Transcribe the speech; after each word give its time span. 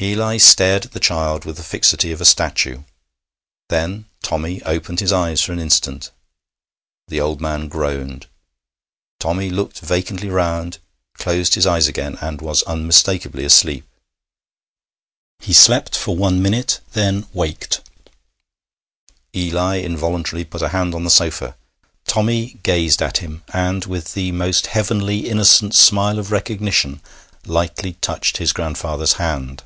Eli 0.00 0.36
stared 0.36 0.84
at 0.86 0.90
the 0.90 0.98
child 0.98 1.44
with 1.44 1.56
the 1.58 1.62
fixity 1.62 2.10
of 2.10 2.20
a 2.20 2.24
statue. 2.24 2.82
Then 3.68 4.06
Tommy 4.20 4.60
opened 4.64 4.98
his 4.98 5.12
eyes 5.12 5.40
for 5.40 5.52
an 5.52 5.60
instant. 5.60 6.10
The 7.06 7.20
old 7.20 7.40
man 7.40 7.68
groaned. 7.68 8.26
Tommy 9.20 9.48
looked 9.48 9.78
vacantly 9.78 10.28
round, 10.28 10.78
closed 11.14 11.54
his 11.54 11.68
eyes 11.68 11.86
again, 11.86 12.18
and 12.20 12.40
was 12.42 12.64
unmistakably 12.64 13.44
asleep. 13.44 13.86
He 15.38 15.52
slept 15.52 15.96
for 15.96 16.16
one 16.16 16.42
minute, 16.42 16.80
and 16.86 16.94
then 16.94 17.26
waked. 17.32 17.80
Eli 19.36 19.82
involuntarily 19.82 20.44
put 20.44 20.62
a 20.62 20.70
hand 20.70 20.96
on 20.96 21.04
the 21.04 21.10
sofa. 21.10 21.56
Tommy 22.08 22.58
gazed 22.64 23.00
at 23.00 23.18
him, 23.18 23.44
and, 23.54 23.84
with 23.84 24.14
the 24.14 24.32
most 24.32 24.66
heavenly 24.66 25.28
innocent 25.30 25.76
smile 25.76 26.18
of 26.18 26.32
recognition, 26.32 27.00
lightly 27.46 27.92
touched 28.00 28.38
his 28.38 28.52
grandfather's 28.52 29.12
hand. 29.12 29.62